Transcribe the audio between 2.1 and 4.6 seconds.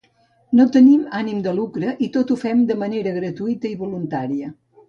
tot ho fem de manera gratuïta i voluntària.